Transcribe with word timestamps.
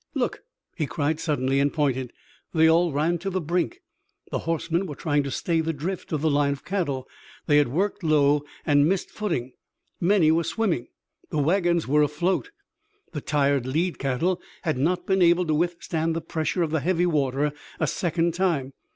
"Look!" 0.15 0.41
he 0.75 0.87
cried 0.87 1.19
suddenly, 1.19 1.59
and 1.59 1.71
pointed. 1.71 2.11
They 2.55 2.67
all 2.67 2.91
ran 2.91 3.19
to 3.19 3.29
the 3.29 3.39
brink. 3.39 3.83
The 4.31 4.39
horsemen 4.49 4.87
were 4.87 4.95
trying 4.95 5.21
to 5.21 5.29
stay 5.29 5.61
the 5.61 5.73
drift 5.73 6.11
of 6.11 6.21
the 6.21 6.29
line 6.31 6.53
of 6.53 6.65
cattle. 6.65 7.07
They 7.45 7.57
had 7.57 7.67
worked 7.67 8.03
low 8.03 8.43
and 8.65 8.89
missed 8.89 9.11
footing. 9.11 9.53
Many 9.99 10.31
were 10.31 10.43
swimming 10.43 10.87
the 11.29 11.37
wagons 11.37 11.87
were 11.87 12.01
afloat! 12.01 12.49
The 13.11 13.21
tired 13.21 13.67
lead 13.67 13.99
cattle 13.99 14.41
had 14.63 14.79
not 14.79 15.05
been 15.05 15.21
able 15.21 15.45
to 15.45 15.53
withstand 15.53 16.15
the 16.15 16.21
pressure 16.21 16.63
of 16.63 16.71
the 16.71 16.79
heavy 16.79 17.05
water 17.05 17.53
a 17.79 17.85
second 17.85 18.33
time. 18.33 18.73